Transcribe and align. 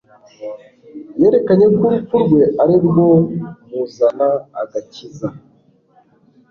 yerekanye 1.21 1.65
ko 1.77 1.85
urupfu 1.89 2.15
rwe 2.23 2.43
ari 2.61 2.75
rwo 2.85 3.07
mzana 3.81 4.27
agakiza. 4.61 5.27